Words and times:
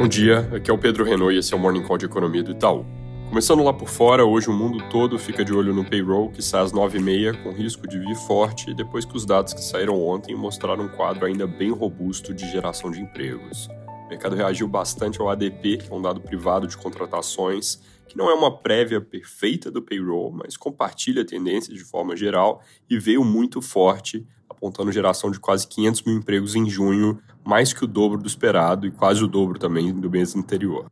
Bom 0.00 0.08
dia, 0.08 0.48
aqui 0.56 0.70
é 0.70 0.72
o 0.72 0.78
Pedro 0.78 1.04
Renault 1.04 1.34
e 1.34 1.38
esse 1.38 1.52
é 1.52 1.56
o 1.58 1.60
Morning 1.60 1.82
Call 1.82 1.98
de 1.98 2.06
Economia 2.06 2.42
do 2.42 2.52
Itaú. 2.52 2.86
Começando 3.28 3.62
lá 3.62 3.70
por 3.70 3.86
fora, 3.86 4.24
hoje 4.24 4.48
o 4.48 4.52
mundo 4.52 4.82
todo 4.88 5.18
fica 5.18 5.44
de 5.44 5.52
olho 5.52 5.74
no 5.74 5.84
payroll, 5.84 6.30
que 6.30 6.40
sai 6.40 6.62
às 6.62 6.72
9h30, 6.72 7.42
com 7.42 7.52
risco 7.52 7.86
de 7.86 7.98
vir 7.98 8.16
forte, 8.16 8.72
depois 8.72 9.04
que 9.04 9.14
os 9.14 9.26
dados 9.26 9.52
que 9.52 9.60
saíram 9.62 10.02
ontem 10.02 10.34
mostraram 10.34 10.84
um 10.84 10.88
quadro 10.88 11.26
ainda 11.26 11.46
bem 11.46 11.70
robusto 11.70 12.32
de 12.32 12.50
geração 12.50 12.90
de 12.90 12.98
empregos. 12.98 13.68
O 14.06 14.08
mercado 14.08 14.34
reagiu 14.34 14.66
bastante 14.66 15.20
ao 15.20 15.28
ADP, 15.28 15.76
que 15.76 15.92
é 15.92 15.94
um 15.94 16.00
dado 16.00 16.18
privado 16.22 16.66
de 16.66 16.78
contratações, 16.78 17.78
que 18.08 18.16
não 18.16 18.30
é 18.30 18.32
uma 18.32 18.56
prévia 18.56 19.02
perfeita 19.02 19.70
do 19.70 19.82
payroll, 19.82 20.32
mas 20.32 20.56
compartilha 20.56 21.26
tendências 21.26 21.76
de 21.76 21.84
forma 21.84 22.16
geral 22.16 22.62
e 22.88 22.98
veio 22.98 23.22
muito 23.22 23.60
forte, 23.60 24.26
apontando 24.48 24.90
geração 24.90 25.30
de 25.30 25.38
quase 25.38 25.68
500 25.68 26.02
mil 26.04 26.16
empregos 26.16 26.54
em 26.54 26.66
junho, 26.70 27.20
mais 27.44 27.72
que 27.72 27.84
o 27.84 27.88
dobro 27.88 28.18
do 28.18 28.26
esperado 28.26 28.86
e 28.86 28.90
quase 28.90 29.22
o 29.22 29.28
dobro 29.28 29.58
também 29.58 29.92
do 29.92 30.10
mês 30.10 30.34
anterior. 30.36 30.90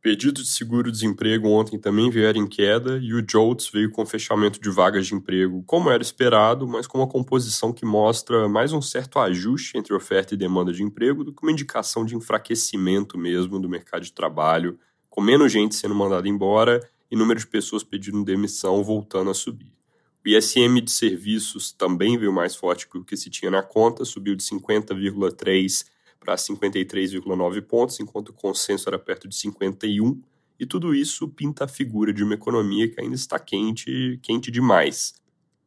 Pedidos 0.00 0.44
de 0.44 0.50
seguro-desemprego 0.50 1.48
ontem 1.48 1.76
também 1.76 2.08
vieram 2.08 2.40
em 2.40 2.46
queda 2.46 2.98
e 2.98 3.12
o 3.12 3.20
JOLTS 3.20 3.68
veio 3.68 3.90
com 3.90 4.06
fechamento 4.06 4.60
de 4.60 4.70
vagas 4.70 5.08
de 5.08 5.14
emprego 5.14 5.62
como 5.66 5.90
era 5.90 6.02
esperado, 6.02 6.68
mas 6.68 6.86
com 6.86 6.98
uma 6.98 7.08
composição 7.08 7.72
que 7.72 7.84
mostra 7.84 8.48
mais 8.48 8.72
um 8.72 8.80
certo 8.80 9.18
ajuste 9.18 9.76
entre 9.76 9.92
oferta 9.92 10.34
e 10.34 10.36
demanda 10.36 10.72
de 10.72 10.84
emprego 10.84 11.24
do 11.24 11.32
que 11.32 11.42
uma 11.42 11.50
indicação 11.50 12.04
de 12.04 12.14
enfraquecimento 12.14 13.18
mesmo 13.18 13.58
do 13.58 13.68
mercado 13.68 14.02
de 14.02 14.12
trabalho, 14.12 14.78
com 15.10 15.20
menos 15.20 15.50
gente 15.50 15.74
sendo 15.74 15.96
mandada 15.96 16.28
embora 16.28 16.80
e 17.10 17.16
número 17.16 17.40
de 17.40 17.46
pessoas 17.46 17.82
pedindo 17.82 18.24
demissão 18.24 18.84
voltando 18.84 19.30
a 19.30 19.34
subir. 19.34 19.77
O 20.24 20.28
ISM 20.28 20.80
de 20.82 20.90
serviços 20.90 21.72
também 21.72 22.18
veio 22.18 22.32
mais 22.32 22.56
forte 22.56 22.88
que 22.88 22.98
o 22.98 23.04
que 23.04 23.16
se 23.16 23.30
tinha 23.30 23.50
na 23.50 23.62
conta, 23.62 24.04
subiu 24.04 24.34
de 24.34 24.42
50,3 24.42 25.86
para 26.18 26.34
53,9 26.34 27.62
pontos, 27.62 28.00
enquanto 28.00 28.30
o 28.30 28.32
consenso 28.32 28.88
era 28.88 28.98
perto 28.98 29.28
de 29.28 29.36
51, 29.36 30.20
e 30.58 30.66
tudo 30.66 30.94
isso 30.94 31.28
pinta 31.28 31.64
a 31.64 31.68
figura 31.68 32.12
de 32.12 32.24
uma 32.24 32.34
economia 32.34 32.88
que 32.88 33.00
ainda 33.00 33.14
está 33.14 33.38
quente, 33.38 34.18
quente 34.22 34.50
demais. 34.50 35.14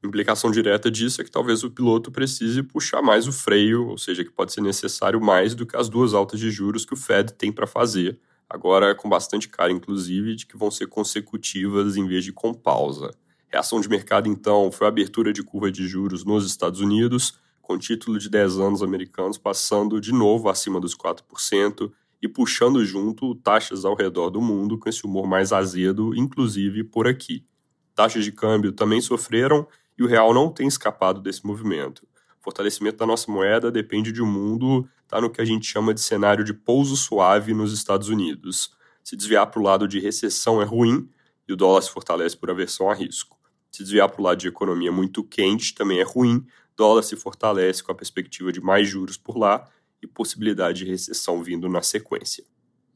A 0.04 0.08
implicação 0.08 0.52
direta 0.52 0.92
disso 0.92 1.22
é 1.22 1.24
que 1.24 1.32
talvez 1.32 1.64
o 1.64 1.72
piloto 1.72 2.12
precise 2.12 2.62
puxar 2.62 3.02
mais 3.02 3.28
o 3.28 3.32
freio, 3.32 3.88
ou 3.88 3.98
seja, 3.98 4.24
que 4.24 4.32
pode 4.32 4.52
ser 4.52 4.62
necessário 4.62 5.22
mais 5.22 5.56
do 5.56 5.66
que 5.66 5.78
as 5.78 5.88
duas 5.88 6.14
altas 6.14 6.40
de 6.40 6.52
juros 6.52 6.86
que 6.86 6.94
o 6.94 6.98
Fed 6.98 7.34
tem 7.34 7.52
para 7.52 7.68
fazer, 7.68 8.20
agora 8.50 8.94
com 8.94 9.08
bastante 9.08 9.48
cara, 9.48 9.72
inclusive, 9.72 10.36
de 10.36 10.46
que 10.46 10.58
vão 10.58 10.70
ser 10.70 10.88
consecutivas 10.88 11.96
em 11.96 12.08
vez 12.08 12.24
de 12.26 12.34
com 12.34 12.54
pausa. 12.54 13.12
Reação 13.52 13.82
de 13.82 13.90
mercado, 13.90 14.30
então, 14.30 14.72
foi 14.72 14.88
a 14.88 14.90
abertura 14.90 15.34
de 15.34 15.44
curva 15.44 15.70
de 15.70 15.86
juros 15.86 16.24
nos 16.24 16.46
Estados 16.46 16.80
Unidos, 16.80 17.38
com 17.62 17.78
título 17.78 18.18
de 18.18 18.30
10 18.30 18.58
anos 18.60 18.82
americanos 18.82 19.38
passando 19.38 20.00
de 20.00 20.14
novo 20.14 20.48
acima 20.48 20.80
dos 20.80 20.96
4% 20.96 21.92
e 22.22 22.30
puxando 22.30 22.86
junto 22.86 23.36
taxas 23.36 23.84
ao 23.84 23.94
redor 23.94 24.30
do 24.30 24.40
mundo 24.40 24.78
com 24.78 24.88
esse 24.88 25.06
humor 25.06 25.28
mais 25.28 25.52
azedo, 25.52 26.16
inclusive 26.16 26.84
por 26.86 27.08
aqui. 27.08 27.46
Taxas 27.94 28.24
de 28.24 28.32
câmbio 28.32 28.72
também 28.72 29.02
sofreram 29.02 29.68
e 29.98 30.04
o 30.04 30.08
real 30.08 30.34
não 30.34 30.50
tem 30.50 30.66
escapado 30.66 31.20
desse 31.20 31.46
movimento. 31.46 32.08
Fortalecimento 32.40 32.98
da 32.98 33.06
nossa 33.06 33.30
moeda 33.30 33.70
depende 33.70 34.14
de 34.14 34.22
um 34.22 34.32
mundo 34.32 34.88
tá 35.10 35.20
no 35.20 35.30
que 35.30 35.42
a 35.42 35.46
gente 35.46 35.68
chama 35.68 35.94
de 35.94 36.00
cenário 36.00 36.46
de 36.46 36.54
pouso 36.54 36.96
suave 36.96 37.54
nos 37.54 37.74
Estados 37.74 38.08
Unidos. 38.08 38.72
Se 39.04 39.18
desviar 39.18 39.48
para 39.48 39.60
o 39.60 39.64
lado 39.64 39.90
de 39.90 40.00
recessão 40.00 40.62
é 40.62 40.66
ruim 40.66 41.10
e 41.48 41.52
o 41.52 41.58
dólar 41.58 41.82
se 41.82 41.92
fortalece 41.92 42.38
por 42.38 42.50
aversão 42.50 42.90
a 42.90 42.94
risco. 42.94 43.41
Se 43.72 43.84
desviar 43.84 44.10
para 44.10 44.22
o 44.22 44.24
lado 44.24 44.38
de 44.38 44.48
economia 44.48 44.92
muito 44.92 45.24
quente 45.24 45.74
também 45.74 46.00
é 46.00 46.04
ruim 46.04 46.46
dólar 46.82 47.04
se 47.04 47.16
fortalece 47.16 47.84
com 47.84 47.92
a 47.92 47.96
perspectiva 47.96 48.52
de 48.52 48.60
mais 48.60 48.88
juros 48.88 49.16
por 49.16 49.38
lá 49.38 49.68
e 50.02 50.08
possibilidade 50.08 50.84
de 50.84 50.90
recessão 50.90 51.44
vindo 51.44 51.70
na 51.70 51.84
sequência. 51.84 52.44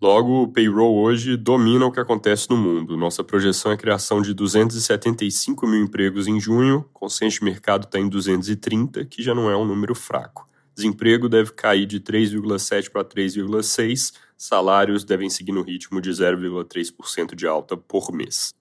Logo, 0.01 0.43
o 0.43 0.47
payroll 0.47 0.97
hoje 0.97 1.37
domina 1.37 1.85
o 1.85 1.91
que 1.91 1.99
acontece 1.99 2.49
no 2.49 2.57
mundo. 2.57 2.97
Nossa 2.97 3.23
projeção 3.23 3.71
é 3.71 3.75
a 3.75 3.77
criação 3.77 4.21
de 4.21 4.33
275 4.33 5.67
mil 5.67 5.81
empregos 5.81 6.27
em 6.27 6.39
junho, 6.39 6.89
consenso 6.91 7.39
de 7.39 7.45
mercado 7.45 7.85
está 7.85 7.99
em 7.99 8.09
230, 8.09 9.05
que 9.05 9.21
já 9.21 9.33
não 9.33 9.49
é 9.49 9.55
um 9.55 9.65
número 9.65 9.95
fraco. 9.95 10.49
Desemprego 10.75 11.29
deve 11.29 11.53
cair 11.53 11.85
de 11.85 12.01
3,7 12.01 12.89
para 12.89 13.05
3,6, 13.05 14.13
salários 14.35 15.05
devem 15.05 15.29
seguir 15.29 15.53
no 15.53 15.61
ritmo 15.61 16.01
de 16.01 16.09
0,3% 16.09 17.35
de 17.35 17.47
alta 17.47 17.77
por 17.77 18.11
mês. 18.11 18.53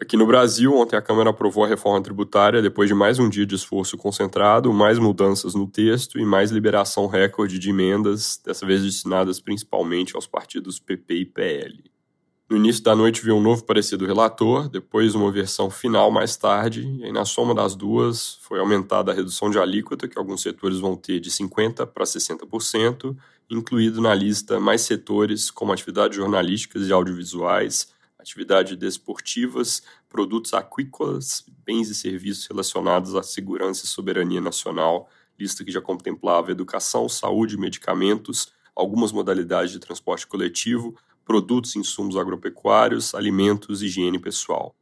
Aqui 0.00 0.16
no 0.16 0.28
Brasil, 0.28 0.72
ontem 0.76 0.94
a 0.94 1.02
Câmara 1.02 1.30
aprovou 1.30 1.64
a 1.64 1.66
reforma 1.66 2.00
tributária 2.00 2.62
depois 2.62 2.88
de 2.88 2.94
mais 2.94 3.18
um 3.18 3.28
dia 3.28 3.44
de 3.44 3.56
esforço 3.56 3.96
concentrado, 3.96 4.72
mais 4.72 4.96
mudanças 4.96 5.56
no 5.56 5.66
texto 5.66 6.20
e 6.20 6.24
mais 6.24 6.52
liberação 6.52 7.08
recorde 7.08 7.58
de 7.58 7.70
emendas, 7.70 8.40
dessa 8.44 8.64
vez 8.64 8.84
destinadas 8.84 9.40
principalmente 9.40 10.14
aos 10.14 10.24
partidos 10.24 10.78
PP 10.78 11.14
e 11.14 11.24
PL. 11.24 11.84
No 12.48 12.56
início 12.56 12.80
da 12.84 12.94
noite 12.94 13.24
veio 13.24 13.38
um 13.38 13.42
novo 13.42 13.64
parecer 13.64 13.96
do 13.96 14.06
relator, 14.06 14.68
depois 14.68 15.16
uma 15.16 15.32
versão 15.32 15.68
final 15.68 16.12
mais 16.12 16.36
tarde, 16.36 16.86
e 17.00 17.04
aí 17.04 17.12
na 17.12 17.24
soma 17.24 17.52
das 17.52 17.74
duas 17.74 18.38
foi 18.42 18.60
aumentada 18.60 19.10
a 19.10 19.14
redução 19.14 19.50
de 19.50 19.58
alíquota 19.58 20.06
que 20.06 20.16
alguns 20.16 20.42
setores 20.42 20.78
vão 20.78 20.94
ter 20.94 21.18
de 21.18 21.28
50% 21.28 21.86
para 21.86 22.04
60%, 22.04 23.16
incluído 23.50 24.00
na 24.00 24.14
lista 24.14 24.60
mais 24.60 24.82
setores 24.82 25.50
como 25.50 25.72
atividades 25.72 26.16
jornalísticas 26.16 26.86
e 26.86 26.92
audiovisuais, 26.92 27.97
atividades 28.28 28.76
desportivas, 28.76 29.82
produtos 30.08 30.52
aquícolas, 30.52 31.44
bens 31.64 31.88
e 31.88 31.94
serviços 31.94 32.46
relacionados 32.46 33.14
à 33.14 33.22
segurança 33.22 33.86
e 33.86 33.88
soberania 33.88 34.40
nacional, 34.40 35.08
lista 35.38 35.64
que 35.64 35.72
já 35.72 35.80
contemplava 35.80 36.52
educação, 36.52 37.08
saúde, 37.08 37.56
medicamentos, 37.56 38.52
algumas 38.76 39.12
modalidades 39.12 39.72
de 39.72 39.78
transporte 39.78 40.26
coletivo, 40.26 40.94
produtos 41.24 41.74
e 41.74 41.78
insumos 41.78 42.16
agropecuários, 42.16 43.14
alimentos 43.14 43.82
e 43.82 43.86
higiene 43.86 44.18
pessoal. 44.18 44.74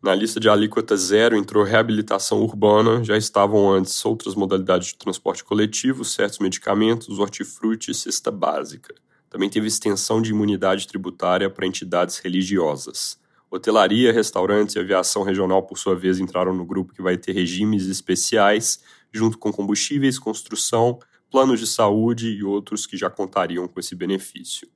Na 0.00 0.14
lista 0.14 0.38
de 0.38 0.48
alíquota 0.48 0.96
zero 0.96 1.36
entrou 1.36 1.64
reabilitação 1.64 2.42
urbana, 2.42 3.02
já 3.02 3.16
estavam 3.16 3.72
antes 3.72 4.04
outras 4.04 4.34
modalidades 4.34 4.88
de 4.88 4.96
transporte 4.96 5.42
coletivo, 5.42 6.04
certos 6.04 6.38
medicamentos, 6.38 7.18
hortifruti 7.18 7.90
e 7.90 7.94
cesta 7.94 8.30
básica. 8.30 8.94
Também 9.34 9.50
teve 9.50 9.66
extensão 9.66 10.22
de 10.22 10.30
imunidade 10.30 10.86
tributária 10.86 11.50
para 11.50 11.66
entidades 11.66 12.18
religiosas. 12.18 13.18
Hotelaria, 13.50 14.12
restaurantes 14.12 14.76
e 14.76 14.78
aviação 14.78 15.24
regional, 15.24 15.64
por 15.64 15.76
sua 15.76 15.96
vez, 15.96 16.20
entraram 16.20 16.54
no 16.54 16.64
grupo 16.64 16.94
que 16.94 17.02
vai 17.02 17.16
ter 17.16 17.32
regimes 17.32 17.88
especiais, 17.88 18.78
junto 19.12 19.36
com 19.36 19.52
combustíveis, 19.52 20.20
construção, 20.20 21.00
planos 21.28 21.58
de 21.58 21.66
saúde 21.66 22.28
e 22.28 22.44
outros 22.44 22.86
que 22.86 22.96
já 22.96 23.10
contariam 23.10 23.66
com 23.66 23.80
esse 23.80 23.96
benefício. 23.96 24.68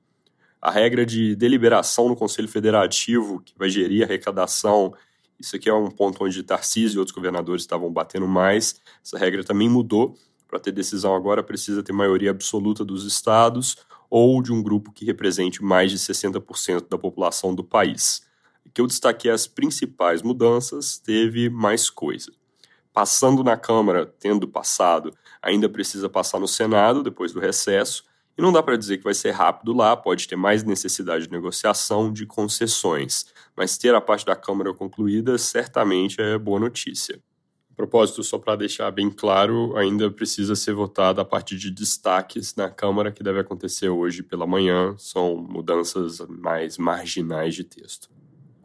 A 0.61 0.73
regra 0.73 1.07
de 1.07 1.37
deliberação 1.37 2.09
no 2.09 2.17
Conselho 2.17 2.49
Federativo, 2.49 3.41
que 3.41 3.57
vai 3.57 3.71
gerir 3.71 4.03
a 4.03 4.07
arrecadação, 4.07 4.93
isso 5.39 5.55
aqui 5.55 5.69
é 5.69 5.73
um 5.73 5.89
ponto 5.89 6.25
onde 6.25 6.43
Tarcísio 6.43 6.97
e 6.97 6.99
outros 6.99 7.15
governadores 7.15 7.63
estavam 7.63 7.93
batendo 7.93 8.27
mais. 8.27 8.81
Essa 9.05 9.19
regra 9.19 9.45
também 9.45 9.69
mudou. 9.69 10.17
Para 10.49 10.59
ter 10.59 10.73
decisão 10.73 11.15
agora, 11.15 11.45
precisa 11.45 11.81
ter 11.81 11.93
maioria 11.93 12.31
absoluta 12.31 12.85
dos 12.85 13.05
estados 13.05 13.77
ou 14.11 14.43
de 14.43 14.53
um 14.53 14.63
grupo 14.63 14.93
que 14.93 15.05
represente 15.05 15.63
mais 15.63 15.91
de 15.91 15.99
60% 15.99 16.89
da 16.89 16.99
população 16.99 17.55
do 17.55 17.65
país. 17.65 18.23
Que 18.73 18.81
eu 18.81 18.87
destaquei 18.87 19.31
as 19.31 19.47
principais 19.47 20.23
mudanças, 20.23 20.99
teve 20.99 21.49
mais 21.49 21.91
coisa. 21.91 22.33
Passando 22.93 23.45
na 23.45 23.57
Câmara, 23.57 24.07
tendo 24.19 24.49
passado, 24.49 25.13
ainda 25.43 25.69
precisa 25.69 26.09
passar 26.09 26.39
no 26.39 26.49
Senado 26.49 27.03
depois 27.03 27.33
do 27.33 27.41
recesso, 27.41 28.05
e 28.37 28.43
não 28.43 28.53
dá 28.53 28.63
para 28.63 28.77
dizer 28.77 28.99
que 28.99 29.05
vai 29.05 29.15
ser 29.15 29.33
rápido 29.33 29.73
lá, 29.73 29.97
pode 29.97 30.29
ter 30.29 30.37
mais 30.37 30.63
necessidade 30.63 31.27
de 31.27 31.33
negociação, 31.33 32.13
de 32.13 32.25
concessões, 32.25 33.27
mas 33.57 33.77
ter 33.77 33.95
a 33.95 34.01
parte 34.01 34.25
da 34.25 34.37
Câmara 34.37 34.73
concluída 34.73 35.37
certamente 35.39 36.21
é 36.21 36.39
boa 36.39 36.61
notícia 36.61 37.21
propósito, 37.79 38.25
só 38.25 38.39
para 38.39 38.57
deixar 38.57 38.91
bem 38.91 39.09
claro, 39.09 39.77
ainda 39.77 40.11
precisa 40.11 40.57
ser 40.57 40.75
votada 40.75 41.23
a 41.23 41.25
partir 41.25 41.57
de 41.57 41.71
destaques 41.71 42.57
na 42.57 42.69
Câmara, 42.69 43.13
que 43.13 43.23
deve 43.23 43.39
acontecer 43.39 43.89
hoje 43.89 44.21
pela 44.21 44.49
manhã. 44.49 44.97
São 44.99 45.37
mudanças 45.37 46.19
mais 46.29 46.77
marginais 46.77 47.55
de 47.55 47.63
texto. 47.63 48.11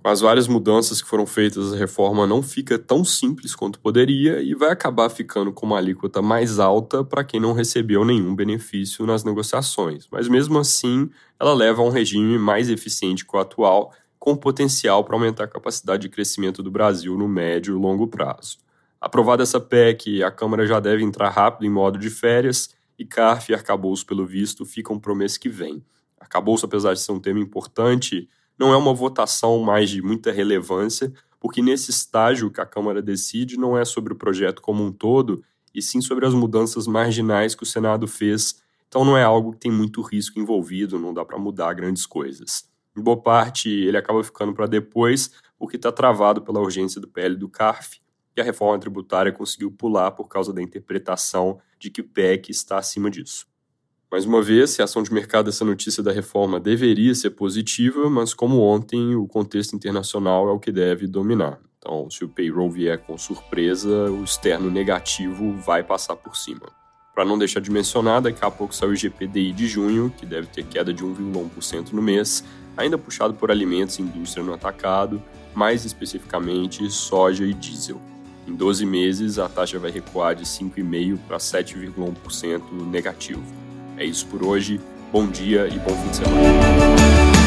Com 0.02 0.10
as 0.10 0.20
várias 0.20 0.48
mudanças 0.48 1.00
que 1.00 1.08
foram 1.08 1.28
feitas, 1.28 1.72
a 1.72 1.78
reforma 1.78 2.26
não 2.26 2.42
fica 2.42 2.78
tão 2.80 3.06
simples 3.06 3.56
quanto 3.56 3.80
poderia 3.80 4.42
e 4.42 4.56
vai 4.56 4.72
acabar 4.72 5.08
ficando 5.10 5.54
com 5.54 5.68
uma 5.68 5.78
alíquota 5.78 6.20
mais 6.20 6.58
alta 6.58 7.04
para 7.04 7.24
quem 7.24 7.40
não 7.40 7.54
recebeu 7.54 8.04
nenhum 8.04 8.36
benefício 8.36 9.06
nas 9.06 9.24
negociações. 9.24 10.08
Mas 10.12 10.28
mesmo 10.28 10.58
assim, 10.58 11.08
ela 11.40 11.54
leva 11.54 11.84
a 11.84 11.86
um 11.86 11.90
regime 11.90 12.40
mais 12.40 12.68
eficiente 12.68 13.26
que 13.26 13.38
o 13.38 13.40
atual, 13.40 13.94
com 14.18 14.36
potencial 14.36 15.04
para 15.04 15.16
aumentar 15.16 15.44
a 15.44 15.48
capacidade 15.48 16.02
de 16.02 16.10
crescimento 16.10 16.64
do 16.64 16.72
Brasil 16.72 17.16
no 17.16 17.28
médio 17.28 17.78
e 17.78 17.80
longo 17.80 18.08
prazo. 18.08 18.58
Aprovada 19.04 19.44
essa 19.44 19.60
PEC, 19.60 20.24
a 20.24 20.32
Câmara 20.32 20.66
já 20.66 20.80
deve 20.80 21.04
entrar 21.04 21.28
rápido 21.28 21.66
em 21.66 21.70
modo 21.70 22.00
de 22.00 22.10
férias 22.10 22.74
e 22.98 23.04
CARF 23.04 23.52
e 23.52 23.54
arcabouço, 23.54 24.06
pelo 24.06 24.26
visto, 24.26 24.66
ficam 24.66 24.98
para 24.98 25.12
o 25.12 25.16
mês 25.16 25.38
que 25.38 25.50
vem. 25.50 25.84
Arcabouço, 26.18 26.66
apesar 26.66 26.94
de 26.94 27.02
ser 27.02 27.12
um 27.12 27.20
tema 27.20 27.42
importante, 27.42 28.30
não 28.58 28.72
é 28.72 28.78
uma 28.78 28.94
votação 28.94 29.60
mais 29.60 29.90
de 29.90 30.02
muita 30.02 30.32
relevância, 30.32 31.12
porque 31.38 31.62
nesse 31.62 31.92
estágio 31.92 32.50
que 32.50 32.62
a 32.62 32.66
Câmara 32.66 33.02
decide 33.02 33.58
não 33.58 33.78
é 33.78 33.84
sobre 33.84 34.14
o 34.14 34.16
projeto 34.16 34.62
como 34.62 34.82
um 34.86 34.90
todo, 34.90 35.44
e 35.76 35.82
sim 35.82 36.00
sobre 36.00 36.26
as 36.26 36.34
mudanças 36.34 36.88
marginais 36.88 37.54
que 37.54 37.64
o 37.64 37.66
Senado 37.66 38.08
fez, 38.08 38.64
então 38.88 39.04
não 39.04 39.18
é 39.18 39.24
algo 39.26 39.52
que 39.52 39.60
tem 39.60 39.72
muito 39.72 40.02
risco 40.02 40.40
envolvido, 40.40 40.98
não 40.98 41.14
dá 41.14 41.26
para 41.26 41.38
mudar 41.38 41.74
grandes 41.74 42.06
coisas. 42.06 42.64
Em 42.98 43.02
boa 43.02 43.22
parte, 43.22 43.70
ele 43.70 43.98
acaba 43.98 44.24
ficando 44.24 44.54
para 44.54 44.66
depois, 44.66 45.30
porque 45.60 45.76
está 45.76 45.92
travado 45.92 46.42
pela 46.42 46.62
urgência 46.62 47.02
do 47.02 47.08
PL 47.10 47.36
do 47.36 47.50
CARF, 47.50 48.02
e 48.36 48.42
a 48.42 48.44
reforma 48.44 48.80
tributária 48.80 49.32
conseguiu 49.32 49.72
pular 49.72 50.12
por 50.12 50.28
causa 50.28 50.54
da 50.54 50.62
interpretação 50.62 51.60
de 51.80 51.90
que 51.90 52.02
o 52.02 52.04
PEC 52.04 52.50
está 52.50 52.78
acima 52.78 53.10
disso. 53.10 53.46
Mais 54.12 54.26
uma 54.26 54.44
vez, 54.44 54.70
se 54.70 54.82
a 54.82 54.86
ação 54.86 55.02
de 55.02 55.12
mercado 55.12 55.46
dessa 55.46 55.66
notícia 55.66 56.04
da 56.04 56.12
reforma 56.12 56.60
deveria 56.60 57.16
ser 57.16 57.32
positiva, 57.32 58.10
mas 58.12 58.32
como 58.32 58.62
ontem, 58.62 59.16
o 59.16 59.26
contexto 59.26 59.76
internacional 59.76 60.48
é 60.48 60.52
o 60.52 60.60
que 60.60 60.72
deve 60.72 61.08
dominar. 61.08 61.60
Então, 61.80 62.08
se 62.12 62.24
o 62.24 62.30
payroll 62.30 62.70
vier 62.70 63.00
com 63.00 63.18
surpresa, 63.18 64.12
o 64.12 64.24
externo 64.24 64.70
negativo 64.70 65.54
vai 65.54 65.84
passar 65.84 66.16
por 66.16 66.38
cima. 66.38 66.72
Para 67.14 67.26
não 67.26 67.40
deixar 67.40 67.60
de 67.60 67.72
mencionar, 67.72 68.22
daqui 68.22 68.46
a 68.46 68.52
pouco 68.52 68.74
sai 68.74 68.90
o 68.90 68.96
GPDI 68.96 69.52
de 69.52 69.68
junho, 69.68 70.14
que 70.16 70.26
deve 70.26 70.48
ter 70.48 70.64
queda 70.64 70.94
de 70.94 71.04
1,1% 71.04 71.92
no 71.92 72.02
mês, 72.02 72.44
ainda 72.78 72.98
puxado 73.00 73.34
por 73.34 73.50
alimentos 73.50 73.98
e 73.98 74.04
indústria 74.04 74.44
no 74.44 74.54
atacado, 74.54 75.22
mais 75.56 75.86
especificamente 75.86 76.90
soja 76.92 77.44
e 77.44 77.54
diesel. 77.54 78.13
Em 78.48 78.56
12 78.56 78.86
meses, 78.86 79.40
a 79.40 79.48
taxa 79.48 79.80
vai 79.80 79.92
recuar 79.92 80.36
de 80.36 80.44
5,5% 80.44 81.18
para 81.28 81.38
7,1% 81.38 82.62
negativo. 82.90 83.44
É 83.98 84.06
isso 84.06 84.28
por 84.28 84.44
hoje. 84.44 84.80
Bom 85.12 85.28
dia 85.28 85.68
e 85.68 85.80
bom 85.80 85.96
fim 85.96 86.10
de 86.10 86.16
semana. 86.18 87.43